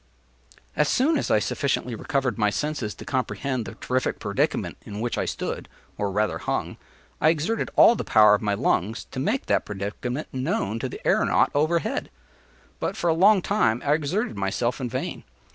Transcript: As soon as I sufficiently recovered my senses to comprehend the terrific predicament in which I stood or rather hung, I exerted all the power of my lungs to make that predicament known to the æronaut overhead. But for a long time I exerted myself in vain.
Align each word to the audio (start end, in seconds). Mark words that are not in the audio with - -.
As 0.75 0.89
soon 0.89 1.15
as 1.15 1.29
I 1.29 1.37
sufficiently 1.37 1.93
recovered 1.93 2.35
my 2.35 2.49
senses 2.49 2.95
to 2.95 3.05
comprehend 3.05 3.65
the 3.67 3.75
terrific 3.75 4.17
predicament 4.17 4.77
in 4.83 4.99
which 4.99 5.15
I 5.15 5.25
stood 5.25 5.69
or 5.95 6.11
rather 6.11 6.39
hung, 6.39 6.77
I 7.21 7.29
exerted 7.29 7.69
all 7.75 7.93
the 7.93 8.03
power 8.03 8.33
of 8.33 8.41
my 8.41 8.55
lungs 8.55 9.05
to 9.11 9.19
make 9.19 9.45
that 9.45 9.63
predicament 9.63 10.27
known 10.33 10.79
to 10.79 10.89
the 10.89 10.99
æronaut 11.05 11.49
overhead. 11.53 12.09
But 12.79 12.97
for 12.97 13.11
a 13.11 13.13
long 13.13 13.43
time 13.43 13.83
I 13.85 13.93
exerted 13.93 14.35
myself 14.35 14.81
in 14.81 14.89
vain. 14.89 15.23